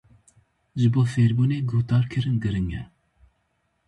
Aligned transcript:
Ji 0.79 0.87
bo 0.93 1.01
fêrbûnê 1.13 1.57
guhdarkirin 1.69 2.37
giring 2.43 2.71
e. 2.81 2.83